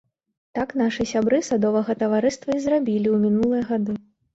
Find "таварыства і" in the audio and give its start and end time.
2.03-2.67